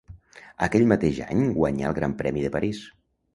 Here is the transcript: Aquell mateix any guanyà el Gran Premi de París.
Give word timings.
Aquell 0.67 0.85
mateix 0.91 1.19
any 1.25 1.43
guanyà 1.59 1.91
el 1.93 1.97
Gran 2.01 2.17
Premi 2.23 2.47
de 2.47 2.53
París. 2.57 2.83